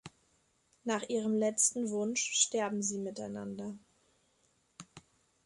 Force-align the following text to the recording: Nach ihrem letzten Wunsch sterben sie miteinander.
Nach 0.83 1.03
ihrem 1.09 1.35
letzten 1.37 1.91
Wunsch 1.91 2.31
sterben 2.31 2.81
sie 2.81 2.97
miteinander. 2.97 3.75